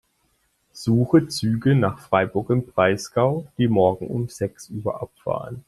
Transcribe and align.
Suche 0.73 1.27
Züge 1.27 1.75
nach 1.75 1.99
Freiburg 1.99 2.49
im 2.49 2.65
Breisgau, 2.65 3.45
die 3.59 3.67
morgen 3.67 4.07
um 4.07 4.27
sechs 4.29 4.67
Uhr 4.71 4.99
abfahren. 4.99 5.59